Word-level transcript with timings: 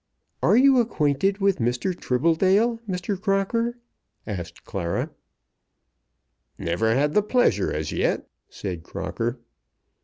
"Are 0.41 0.57
you 0.57 0.79
acquainted 0.79 1.37
with 1.37 1.59
Mr. 1.59 1.95
Tribbledale, 1.95 2.79
Mr. 2.89 3.21
Crocker?" 3.21 3.77
asked 4.25 4.65
Clara. 4.65 5.11
"Never 6.57 6.95
had 6.95 7.13
the 7.13 7.21
pleasure 7.21 7.71
as 7.71 7.91
yet," 7.91 8.27
said 8.49 8.81
Crocker. 8.81 9.39